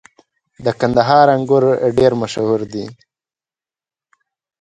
•د 0.65 0.67
کندهار 0.79 1.27
انګور 1.35 1.63
ډېر 1.97 2.11
مشهور 2.21 2.59
دي. 2.73 2.85